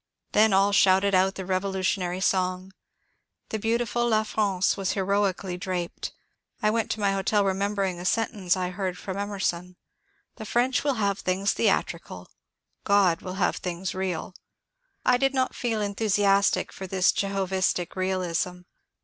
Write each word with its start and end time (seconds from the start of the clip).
Then 0.31 0.51
all 0.51 0.71
shouted 0.71 1.13
out 1.13 1.35
the 1.35 1.45
revolutionary 1.45 2.21
song. 2.21 2.73
The 3.49 3.59
beautiful 3.59 4.05
^' 4.07 4.09
La 4.09 4.23
France" 4.23 4.75
was 4.75 4.93
heroically 4.93 5.57
draped. 5.57 6.11
I 6.59 6.71
went 6.71 6.89
to 6.89 6.99
my 6.99 7.11
hotel 7.11 7.43
remem 7.43 7.75
bering 7.75 7.99
a 7.99 8.05
sentence 8.05 8.57
I 8.57 8.71
heard 8.71 8.97
from 8.97 9.15
Emerson:'' 9.15 9.75
The 10.37 10.45
French 10.47 10.83
will 10.83 10.95
have 10.95 11.19
things 11.19 11.53
theatrical; 11.53 12.31
God 12.83 13.21
will 13.21 13.35
have 13.35 13.57
things 13.57 13.93
real." 13.93 14.33
I 15.05 15.17
did 15.17 15.35
not 15.35 15.53
feel 15.53 15.79
enthusiastic 15.81 16.71
for 16.73 16.87
this 16.87 17.11
Jehovistic 17.11 17.95
realism. 17.95 18.61